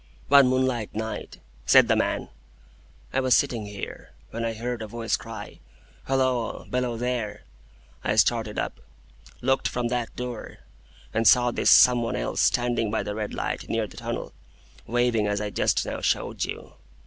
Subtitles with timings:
[0.29, 2.29] "One moonlight night," said the man,
[3.13, 5.59] "I was sitting here, when I heard a voice cry,
[6.07, 6.65] 'Halloa!
[6.65, 7.43] Below there!'
[8.03, 8.79] I started up,
[9.43, 10.57] looked from that door,
[11.13, 14.33] and saw this Some one else standing by the red light near the tunnel,
[14.87, 16.73] waving as I just now showed you.